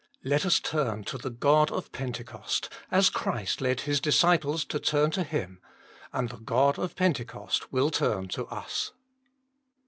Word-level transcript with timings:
Let 0.23 0.47
us 0.47 0.59
turn 0.59 1.03
to 1.03 1.19
the 1.19 1.29
God 1.29 1.69
of 1.71 1.91
Pentecost, 1.91 2.69
as 2.89 3.11
Christ 3.11 3.61
led 3.61 3.81
His 3.81 3.99
disciples 4.01 4.65
to 4.65 4.79
turn 4.79 5.11
to 5.11 5.23
Him, 5.23 5.61
and 6.11 6.29
the 6.29 6.37
God 6.39 6.79
of 6.79 6.95
Pentecost 6.95 7.71
will 7.71 7.91
turn 7.91 8.27
to 8.29 8.47
us. 8.47 8.93